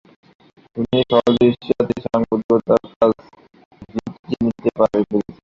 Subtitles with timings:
[0.75, 3.11] তিনি সহজেই এশিয়াতে সাংবাদিকতার কাজ
[3.93, 5.21] জুটিয়ে নিতে পেরেছিলেন।